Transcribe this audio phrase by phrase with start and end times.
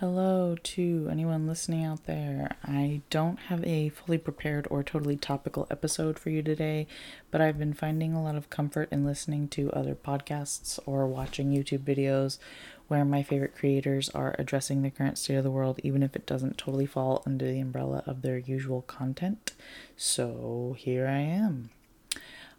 [0.00, 2.54] Hello to anyone listening out there.
[2.62, 6.86] I don't have a fully prepared or totally topical episode for you today,
[7.32, 11.50] but I've been finding a lot of comfort in listening to other podcasts or watching
[11.50, 12.38] YouTube videos
[12.86, 16.26] where my favorite creators are addressing the current state of the world, even if it
[16.26, 19.50] doesn't totally fall under the umbrella of their usual content.
[19.96, 21.70] So here I am.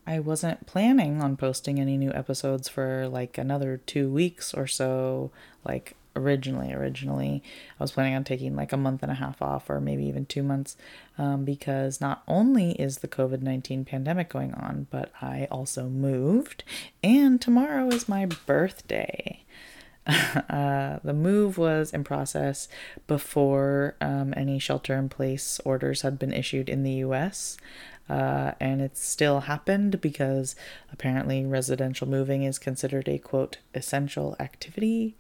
[0.06, 5.32] I wasn't planning on posting any new episodes for like another two weeks or so.
[5.64, 7.44] Like originally originally
[7.80, 10.26] i was planning on taking like a month and a half off or maybe even
[10.26, 10.76] two months
[11.18, 16.64] um, because not only is the covid-19 pandemic going on but i also moved
[17.04, 19.44] and tomorrow is my birthday.
[20.50, 22.68] Uh, the move was in process
[23.06, 27.58] before um, any shelter in place orders had been issued in the us
[28.10, 30.56] uh, and it still happened because
[30.92, 35.16] apparently residential moving is considered a quote essential activity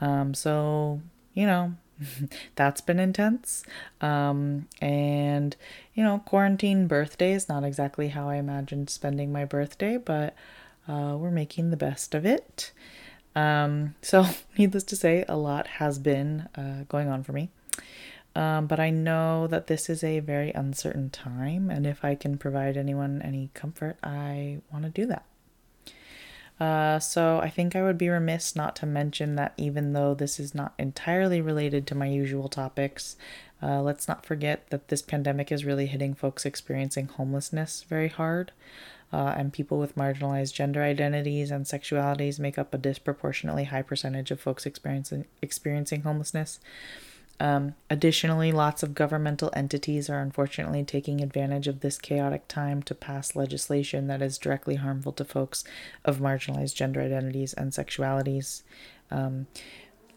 [0.00, 1.00] um, so,
[1.34, 1.74] you know,
[2.54, 3.64] that's been intense.
[4.00, 5.56] Um, and,
[5.94, 10.34] you know, quarantine birthday is not exactly how I imagined spending my birthday, but
[10.88, 12.72] uh, we're making the best of it.
[13.36, 14.26] Um, so,
[14.58, 17.50] needless to say, a lot has been uh, going on for me.
[18.34, 22.38] Um, but I know that this is a very uncertain time, and if I can
[22.38, 25.24] provide anyone any comfort, I want to do that.
[26.60, 30.38] Uh, so I think I would be remiss not to mention that even though this
[30.38, 33.16] is not entirely related to my usual topics,
[33.62, 38.52] uh, let's not forget that this pandemic is really hitting folks experiencing homelessness very hard.
[39.12, 44.30] Uh, and people with marginalized gender identities and sexualities make up a disproportionately high percentage
[44.30, 46.60] of folks experiencing experiencing homelessness.
[47.40, 52.94] Um, additionally, lots of governmental entities are unfortunately taking advantage of this chaotic time to
[52.94, 55.64] pass legislation that is directly harmful to folks
[56.04, 58.62] of marginalized gender identities and sexualities.
[59.10, 59.46] Um,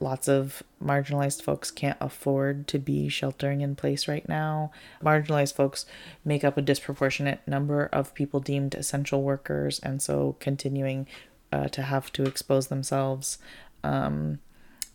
[0.01, 4.71] lots of marginalized folks can't afford to be sheltering in place right now.
[5.01, 5.85] Marginalized folks
[6.25, 11.07] make up a disproportionate number of people deemed essential workers, and so continuing
[11.53, 13.37] uh, to have to expose themselves.
[13.81, 14.39] Um,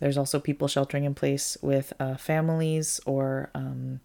[0.01, 4.01] there's also people sheltering in place with uh, families or um,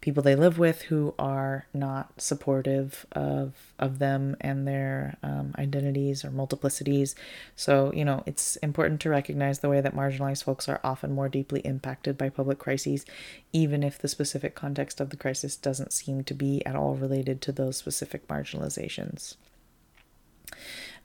[0.00, 6.24] people they live with who are not supportive of of them and their um, identities
[6.24, 7.14] or multiplicities.
[7.56, 11.28] So you know it's important to recognize the way that marginalized folks are often more
[11.28, 13.04] deeply impacted by public crises,
[13.52, 17.40] even if the specific context of the crisis doesn't seem to be at all related
[17.42, 19.34] to those specific marginalizations.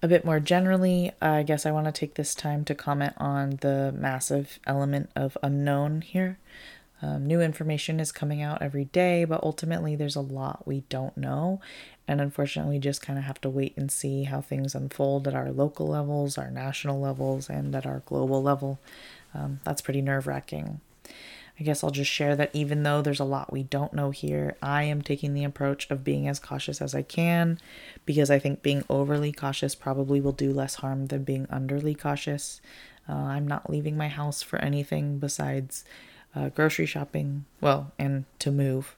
[0.03, 3.57] A bit more generally, I guess I want to take this time to comment on
[3.62, 6.39] the massive element of unknown here.
[7.03, 11.16] Um, new information is coming out every day, but ultimately there's a lot we don't
[11.17, 11.62] know.
[12.07, 15.35] And unfortunately, we just kind of have to wait and see how things unfold at
[15.35, 18.79] our local levels, our national levels, and at our global level.
[19.35, 20.81] Um, that's pretty nerve wracking.
[21.59, 24.56] I guess I'll just share that even though there's a lot we don't know here,
[24.62, 27.59] I am taking the approach of being as cautious as I can
[28.06, 32.62] because I think being overly cautious probably will do less harm than being underly cautious.
[33.07, 35.85] Uh, I'm not leaving my house for anything besides
[36.34, 38.96] uh, grocery shopping, well, and to move.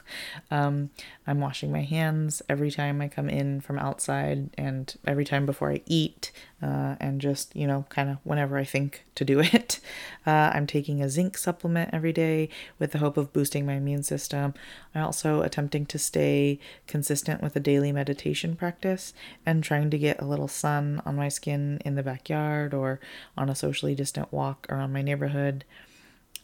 [0.52, 0.90] um,
[1.26, 5.72] I'm washing my hands every time I come in from outside and every time before
[5.72, 6.30] I eat,
[6.62, 9.80] uh, and just, you know, kind of whenever I think to do it.
[10.24, 12.48] Uh, I'm taking a zinc supplement every day
[12.78, 14.54] with the hope of boosting my immune system.
[14.94, 19.12] I'm also attempting to stay consistent with a daily meditation practice
[19.44, 23.00] and trying to get a little sun on my skin in the backyard or
[23.36, 25.64] on a socially distant walk around my neighborhood.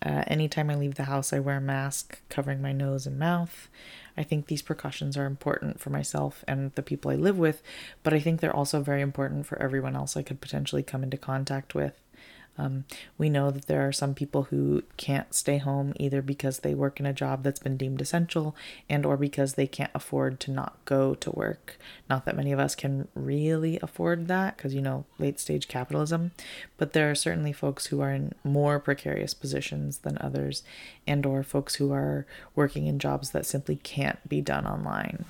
[0.04, 3.68] Uh, anytime I leave the house, I wear a mask covering my nose and mouth.
[4.16, 7.62] I think these precautions are important for myself and the people I live with,
[8.02, 11.16] but I think they're also very important for everyone else I could potentially come into
[11.16, 11.94] contact with.
[12.58, 12.84] Um,
[13.16, 17.00] we know that there are some people who can't stay home either because they work
[17.00, 18.54] in a job that's been deemed essential
[18.88, 21.78] and or because they can't afford to not go to work.
[22.10, 26.32] Not that many of us can really afford that because you know late stage capitalism,
[26.76, 30.62] but there are certainly folks who are in more precarious positions than others
[31.06, 35.24] and or folks who are working in jobs that simply can't be done online.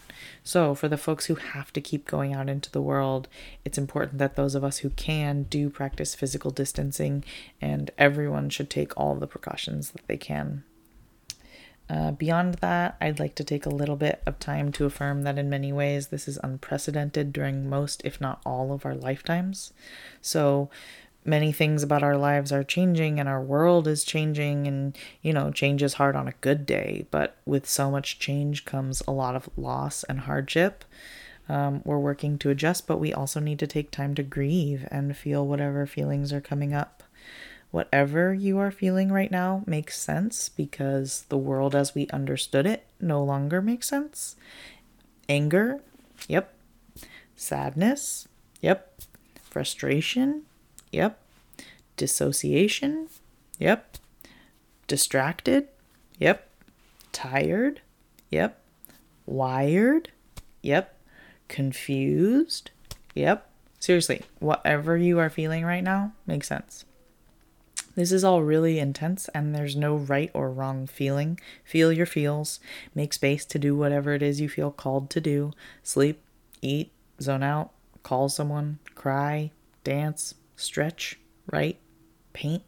[0.44, 3.28] So, for the folks who have to keep going out into the world,
[3.64, 7.11] it's important that those of us who can do practice physical distancing,
[7.60, 10.64] and everyone should take all the precautions that they can.
[11.90, 15.38] Uh, beyond that, I'd like to take a little bit of time to affirm that
[15.38, 19.72] in many ways this is unprecedented during most, if not all, of our lifetimes.
[20.22, 20.70] So,
[21.24, 25.50] many things about our lives are changing and our world is changing and you know
[25.50, 29.36] change is hard on a good day but with so much change comes a lot
[29.36, 30.84] of loss and hardship
[31.48, 35.16] um, we're working to adjust but we also need to take time to grieve and
[35.16, 37.01] feel whatever feelings are coming up
[37.72, 42.86] Whatever you are feeling right now makes sense because the world as we understood it
[43.00, 44.36] no longer makes sense.
[45.26, 45.80] Anger,
[46.28, 46.54] yep.
[47.34, 48.28] Sadness,
[48.60, 49.00] yep.
[49.42, 50.42] Frustration,
[50.92, 51.18] yep.
[51.96, 53.08] Dissociation,
[53.58, 53.96] yep.
[54.86, 55.68] Distracted,
[56.18, 56.50] yep.
[57.10, 57.80] Tired,
[58.30, 58.60] yep.
[59.24, 60.10] Wired,
[60.60, 61.00] yep.
[61.48, 62.70] Confused,
[63.14, 63.48] yep.
[63.80, 66.84] Seriously, whatever you are feeling right now makes sense.
[67.94, 71.38] This is all really intense, and there's no right or wrong feeling.
[71.64, 72.58] Feel your feels,
[72.94, 75.52] make space to do whatever it is you feel called to do
[75.82, 76.22] sleep,
[76.62, 76.90] eat,
[77.20, 77.70] zone out,
[78.02, 79.50] call someone, cry,
[79.84, 81.18] dance, stretch,
[81.50, 81.78] write,
[82.32, 82.62] paint.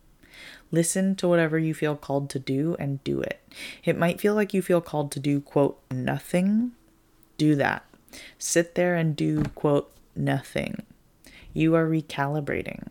[0.70, 3.40] Listen to whatever you feel called to do and do it.
[3.84, 6.72] It might feel like you feel called to do, quote, nothing.
[7.38, 7.84] Do that.
[8.38, 10.82] Sit there and do, quote, nothing.
[11.52, 12.88] You are recalibrating.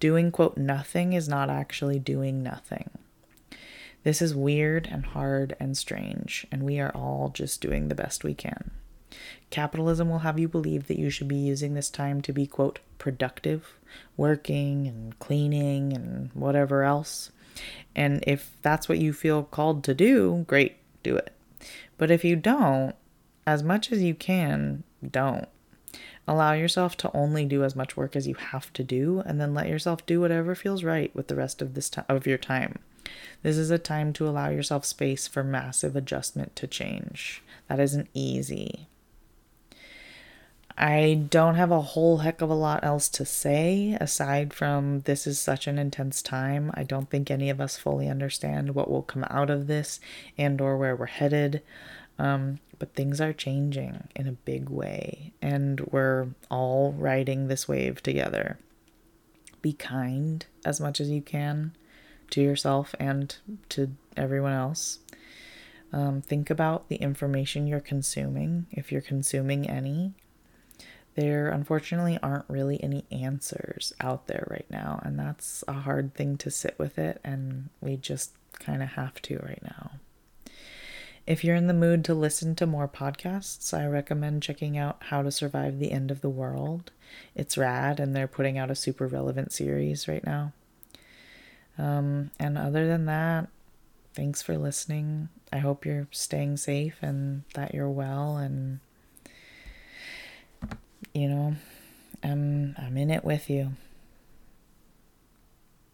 [0.00, 2.90] Doing, quote, nothing is not actually doing nothing.
[4.04, 8.24] This is weird and hard and strange, and we are all just doing the best
[8.24, 8.72] we can.
[9.50, 12.80] Capitalism will have you believe that you should be using this time to be, quote,
[12.98, 13.74] productive,
[14.16, 17.30] working and cleaning and whatever else.
[17.94, 21.32] And if that's what you feel called to do, great, do it.
[21.98, 22.94] But if you don't,
[23.46, 25.48] as much as you can, don't.
[26.28, 29.54] Allow yourself to only do as much work as you have to do and then
[29.54, 32.78] let yourself do whatever feels right with the rest of this time of your time.
[33.42, 37.42] This is a time to allow yourself space for massive adjustment to change.
[37.68, 38.86] That isn't easy.
[40.76, 45.26] I don't have a whole heck of a lot else to say aside from this
[45.26, 46.70] is such an intense time.
[46.74, 50.00] I don't think any of us fully understand what will come out of this
[50.38, 51.62] and or where we're headed.
[52.18, 58.02] Um, but things are changing in a big way, and we're all riding this wave
[58.02, 58.58] together.
[59.60, 61.76] Be kind as much as you can
[62.30, 63.36] to yourself and
[63.68, 64.98] to everyone else.
[65.92, 70.14] Um, think about the information you're consuming, if you're consuming any.
[71.14, 76.38] There unfortunately aren't really any answers out there right now, and that's a hard thing
[76.38, 79.92] to sit with it, and we just kind of have to right now.
[81.26, 85.22] If you're in the mood to listen to more podcasts, I recommend checking out How
[85.22, 86.90] to Survive the End of the World.
[87.34, 90.52] It's rad, and they're putting out a super relevant series right now.
[91.78, 93.48] Um, and other than that,
[94.14, 95.28] thanks for listening.
[95.52, 98.80] I hope you're staying safe and that you're well, and
[101.14, 101.54] you know,
[102.22, 103.72] I'm I'm in it with you.